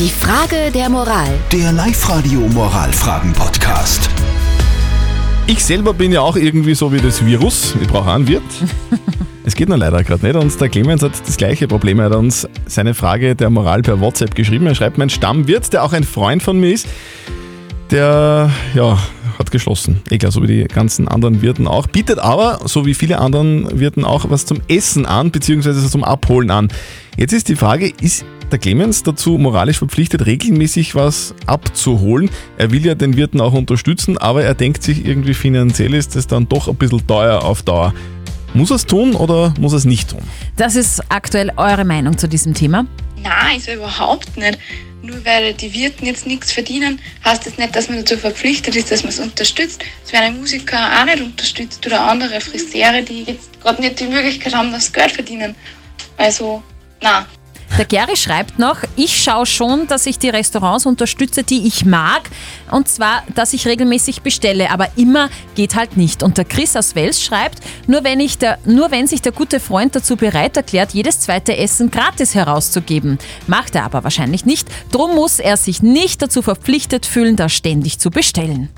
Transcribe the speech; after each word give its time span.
Die 0.00 0.08
Frage 0.08 0.70
der 0.72 0.88
Moral. 0.88 1.28
Der 1.52 1.72
Live-Radio 1.72 2.40
Moralfragen-Podcast. 2.40 4.08
Ich 5.46 5.62
selber 5.62 5.92
bin 5.92 6.10
ja 6.10 6.22
auch 6.22 6.36
irgendwie 6.36 6.74
so 6.74 6.90
wie 6.90 7.00
das 7.02 7.22
Virus. 7.22 7.74
Ich 7.82 7.86
brauche 7.86 8.10
einen 8.10 8.26
Wirt. 8.26 8.42
Es 9.44 9.54
geht 9.54 9.68
nur 9.68 9.76
leider 9.76 10.02
gerade 10.02 10.24
nicht. 10.24 10.36
Und 10.36 10.58
der 10.58 10.70
Clemens 10.70 11.02
hat 11.02 11.12
das 11.26 11.36
gleiche 11.36 11.68
Problem. 11.68 11.98
Er 11.98 12.06
hat 12.06 12.14
uns 12.14 12.48
seine 12.64 12.94
Frage 12.94 13.36
der 13.36 13.50
Moral 13.50 13.82
per 13.82 14.00
WhatsApp 14.00 14.34
geschrieben. 14.34 14.66
Er 14.66 14.74
schreibt, 14.74 14.96
mein 14.96 15.10
Stammwirt, 15.10 15.70
der 15.74 15.84
auch 15.84 15.92
ein 15.92 16.04
Freund 16.04 16.42
von 16.42 16.58
mir 16.58 16.72
ist, 16.72 16.86
der 17.90 18.50
ja, 18.74 18.98
hat 19.38 19.50
geschlossen. 19.50 20.00
Klar, 20.08 20.32
so 20.32 20.42
wie 20.42 20.46
die 20.46 20.64
ganzen 20.64 21.08
anderen 21.08 21.42
Wirten 21.42 21.66
auch. 21.66 21.86
Bietet 21.86 22.20
aber, 22.20 22.60
so 22.64 22.86
wie 22.86 22.94
viele 22.94 23.18
anderen 23.18 23.78
Wirten 23.78 24.06
auch, 24.06 24.30
was 24.30 24.46
zum 24.46 24.62
Essen 24.66 25.04
an, 25.04 25.30
beziehungsweise 25.30 25.86
zum 25.86 26.04
Abholen 26.04 26.50
an. 26.50 26.68
Jetzt 27.18 27.34
ist 27.34 27.50
die 27.50 27.56
Frage, 27.56 27.92
ist 28.00 28.24
der 28.52 28.58
Clemens 28.58 29.02
dazu 29.02 29.38
moralisch 29.38 29.78
verpflichtet, 29.78 30.26
regelmäßig 30.26 30.94
was 30.94 31.34
abzuholen? 31.46 32.30
Er 32.58 32.70
will 32.70 32.84
ja 32.84 32.94
den 32.94 33.16
Wirten 33.16 33.40
auch 33.40 33.52
unterstützen, 33.52 34.18
aber 34.18 34.44
er 34.44 34.54
denkt 34.54 34.82
sich 34.82 35.04
irgendwie 35.04 35.34
finanziell 35.34 35.94
ist 35.94 36.16
das 36.16 36.26
dann 36.26 36.48
doch 36.48 36.68
ein 36.68 36.76
bisschen 36.76 37.06
teuer 37.06 37.42
auf 37.42 37.62
Dauer. 37.62 37.94
Muss 38.52 38.70
er 38.70 38.76
es 38.76 38.86
tun 38.86 39.14
oder 39.14 39.54
muss 39.60 39.72
er 39.72 39.78
es 39.78 39.84
nicht 39.84 40.10
tun? 40.10 40.22
Das 40.56 40.74
ist 40.74 41.00
aktuell 41.08 41.52
eure 41.56 41.84
Meinung 41.84 42.18
zu 42.18 42.28
diesem 42.28 42.54
Thema. 42.54 42.86
Nein, 43.22 43.58
ist 43.58 43.68
er 43.68 43.76
überhaupt 43.76 44.36
nicht. 44.36 44.58
Nur 45.02 45.24
weil 45.24 45.54
die 45.54 45.72
Wirten 45.72 46.04
jetzt 46.04 46.26
nichts 46.26 46.52
verdienen, 46.52 47.00
heißt 47.24 47.46
das 47.46 47.56
nicht, 47.56 47.74
dass 47.74 47.88
man 47.88 47.98
dazu 47.98 48.18
verpflichtet 48.18 48.76
ist, 48.76 48.90
dass 48.90 49.02
man 49.02 49.10
es 49.10 49.18
unterstützt. 49.18 49.82
Es 50.04 50.12
werden 50.12 50.38
Musiker 50.38 50.78
auch 50.78 51.04
nicht 51.06 51.22
unterstützt 51.22 51.86
oder 51.86 52.02
andere 52.02 52.40
Friseure, 52.40 53.00
die 53.02 53.22
jetzt 53.24 53.60
gerade 53.62 53.80
nicht 53.80 53.98
die 53.98 54.06
Möglichkeit 54.06 54.54
haben, 54.54 54.72
das 54.72 54.92
Geld 54.92 55.12
verdienen. 55.12 55.54
Also, 56.16 56.62
na. 57.00 57.26
Der 57.80 57.86
Gary 57.86 58.14
schreibt 58.14 58.58
noch, 58.58 58.76
ich 58.94 59.22
schaue 59.22 59.46
schon, 59.46 59.86
dass 59.86 60.04
ich 60.04 60.18
die 60.18 60.28
Restaurants 60.28 60.84
unterstütze, 60.84 61.44
die 61.44 61.66
ich 61.66 61.86
mag. 61.86 62.28
Und 62.70 62.88
zwar, 62.88 63.22
dass 63.34 63.54
ich 63.54 63.66
regelmäßig 63.66 64.20
bestelle. 64.20 64.70
Aber 64.70 64.88
immer 64.96 65.30
geht 65.54 65.76
halt 65.76 65.96
nicht. 65.96 66.22
Und 66.22 66.36
der 66.36 66.44
Chris 66.44 66.76
aus 66.76 66.94
Wels 66.94 67.22
schreibt, 67.22 67.60
nur 67.86 68.04
wenn, 68.04 68.20
ich 68.20 68.36
der, 68.36 68.58
nur 68.66 68.90
wenn 68.90 69.06
sich 69.06 69.22
der 69.22 69.32
gute 69.32 69.60
Freund 69.60 69.96
dazu 69.96 70.16
bereit 70.16 70.58
erklärt, 70.58 70.92
jedes 70.92 71.20
zweite 71.20 71.56
Essen 71.56 71.90
gratis 71.90 72.34
herauszugeben. 72.34 73.18
Macht 73.46 73.74
er 73.74 73.84
aber 73.84 74.04
wahrscheinlich 74.04 74.44
nicht. 74.44 74.68
Drum 74.92 75.14
muss 75.14 75.38
er 75.38 75.56
sich 75.56 75.80
nicht 75.80 76.20
dazu 76.20 76.42
verpflichtet 76.42 77.06
fühlen, 77.06 77.36
da 77.36 77.48
ständig 77.48 77.98
zu 77.98 78.10
bestellen. 78.10 78.68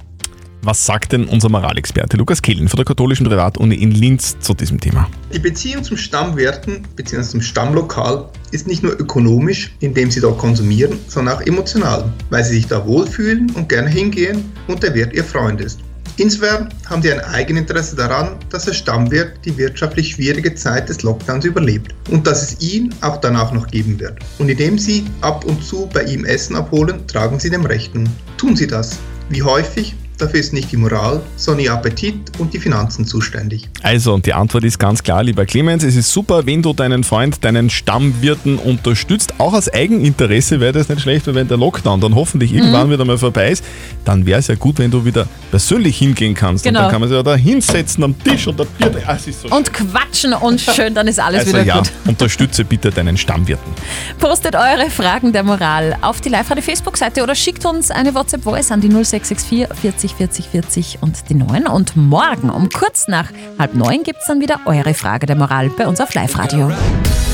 Was 0.65 0.87
sagt 0.87 1.11
denn 1.11 1.25
unser 1.25 1.49
Moralexperte 1.49 2.17
Lukas 2.17 2.41
Kehlen 2.41 2.69
von 2.69 2.77
der 2.77 2.85
Katholischen 2.85 3.27
Privatuni 3.27 3.75
in 3.75 3.91
Linz 3.91 4.39
zu 4.39 4.55
diesem 4.55 4.79
Thema? 4.79 5.09
Die 5.35 5.41
Beziehung 5.41 5.83
zum 5.83 5.97
Stammwirten 5.97 6.87
bzw. 6.95 7.23
zum 7.23 7.43
Stammlokal 7.43 8.29
ist 8.53 8.69
nicht 8.69 8.81
nur 8.81 8.93
ökonomisch, 8.93 9.75
indem 9.81 10.13
sie 10.13 10.21
dort 10.21 10.39
konsumieren, 10.39 11.01
sondern 11.09 11.35
auch 11.35 11.41
emotional, 11.41 12.13
weil 12.31 12.45
sie 12.45 12.55
sich 12.55 12.69
da 12.69 12.87
wohlfühlen 12.87 13.51
und 13.57 13.69
gerne 13.69 13.89
hingehen 13.89 14.53
und 14.69 14.85
der 14.85 14.95
Wirt 14.95 15.13
ihr 15.15 15.25
Freund 15.25 15.61
ist. 15.61 15.81
Insofern 16.17 16.69
haben 16.89 17.03
sie 17.03 17.13
ein 17.13 17.19
Eigeninteresse 17.19 17.97
daran, 17.97 18.37
dass 18.51 18.67
der 18.67 18.75
Stammwirt 18.75 19.45
die 19.45 19.59
wirtschaftlich 19.59 20.13
schwierige 20.13 20.55
Zeit 20.55 20.89
des 20.89 21.03
Lockdowns 21.03 21.45
überlebt 21.45 21.93
und 22.09 22.25
dass 22.25 22.41
es 22.41 22.61
ihn 22.61 22.95
auch 23.01 23.17
danach 23.17 23.51
noch 23.51 23.67
geben 23.67 23.99
wird. 23.99 24.21
Und 24.39 24.49
indem 24.49 24.79
sie 24.79 25.07
ab 25.23 25.45
und 25.45 25.65
zu 25.65 25.89
bei 25.93 26.05
ihm 26.05 26.25
Essen 26.25 26.55
abholen, 26.55 27.05
tragen 27.09 27.41
sie 27.41 27.51
dem 27.51 27.67
Rechnung. 27.67 28.07
Tun 28.37 28.55
sie 28.55 28.69
das. 28.69 29.01
Wie 29.29 29.43
häufig 29.43 29.97
Dafür 30.23 30.39
ist 30.39 30.53
nicht 30.53 30.71
die 30.71 30.77
Moral, 30.77 31.21
sondern 31.35 31.65
ihr 31.65 31.73
Appetit 31.73 32.15
und 32.39 32.55
die 32.55 32.61
Finanzen 32.61 33.05
zuständig. 33.05 33.69
Also, 33.83 34.15
und 34.15 34.25
die 34.25 34.33
Antwort 34.33 34.63
ist 34.63 34.79
ganz 34.79 35.03
klar, 35.03 35.25
lieber 35.25 35.45
Clemens, 35.47 35.83
es 35.83 35.97
ist 35.97 36.13
super, 36.13 36.47
wenn 36.47 36.63
du 36.63 36.73
deinen 36.73 37.03
Freund, 37.03 37.45
deinen 37.45 37.71
Stammwirten 37.71 38.57
unterstützt. 38.59 39.35
Auch 39.39 39.53
aus 39.53 39.69
Eigeninteresse 39.69 40.61
wäre 40.61 40.71
das 40.71 40.89
nicht 40.89 41.01
schlecht, 41.01 41.27
weil 41.27 41.35
wenn 41.35 41.49
der 41.49 41.57
Lockdown 41.57 42.01
dann 42.01 42.15
hoffentlich 42.15 42.55
irgendwann 42.55 42.89
wieder 42.89 43.05
mal 43.05 43.19
vorbei 43.19 43.51
ist, 43.51 43.65
dann 44.05 44.25
wäre 44.25 44.39
es 44.39 44.47
ja 44.47 44.55
gut, 44.55 44.79
wenn 44.79 44.93
du 44.93 45.05
wieder 45.05 45.27
persönlich 45.51 45.99
hingehen 45.99 46.35
kannst. 46.35 46.63
Genau. 46.63 46.79
Und 46.79 46.85
dann 46.85 46.93
kann 46.93 47.01
man 47.01 47.09
sich 47.09 47.17
ja 47.17 47.23
da 47.25 47.35
hinsetzen 47.35 48.05
am 48.05 48.17
Tisch 48.23 48.47
und 48.47 48.61
der 48.61 48.67
Bier. 48.67 49.03
Ah, 49.05 49.19
so 49.19 49.53
Und 49.53 49.73
quatschen 49.73 50.35
und 50.35 50.61
schön, 50.61 50.95
dann 50.95 51.09
ist 51.09 51.19
alles 51.19 51.41
also 51.41 51.51
wieder 51.51 51.65
ja, 51.65 51.79
gut. 51.79 51.91
unterstütze 52.07 52.65
bitte 52.65 52.93
deinen 52.93 53.17
Stammwirten. 53.17 53.73
Postet 54.21 54.55
eure 54.55 54.89
Fragen 54.89 55.33
der 55.33 55.43
Moral 55.43 55.97
auf 56.01 56.21
die 56.21 56.29
Live-Radio 56.29 56.63
Facebook-Seite 56.63 57.25
oder 57.25 57.35
schickt 57.35 57.65
uns 57.65 57.91
eine 57.91 58.15
WhatsApp-Voice 58.15 58.71
an 58.71 58.81
die 58.81 58.89
0664 58.89 60.12
40 60.15 60.49
40 60.49 60.63
40 60.63 61.03
und 61.03 61.29
die 61.29 61.35
9. 61.35 61.67
Und 61.67 61.97
morgen 61.97 62.51
um 62.51 62.69
kurz 62.69 63.09
nach 63.09 63.31
halb 63.59 63.75
neun 63.75 64.03
gibt 64.03 64.21
es 64.21 64.27
dann 64.27 64.41
wieder 64.41 64.61
eure 64.67 64.95
Frage 64.95 65.27
der 65.27 65.37
Moral 65.37 65.71
bei 65.71 65.87
uns 65.87 66.01
auf 66.01 66.15
Live-Radio. 66.15 66.71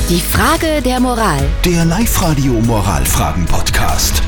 Die 0.09 0.19
Frage 0.19 0.81
der 0.81 0.99
Moral. 0.99 1.39
Der 1.63 1.85
Live-Radio 1.85 2.53
Moralfragen-Podcast. 2.53 4.23